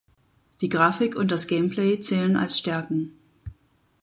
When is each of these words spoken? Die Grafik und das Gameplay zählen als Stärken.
Die 0.61 0.69
Grafik 0.69 1.15
und 1.15 1.29
das 1.29 1.45
Gameplay 1.45 1.99
zählen 1.99 2.35
als 2.35 2.57
Stärken. 2.57 3.15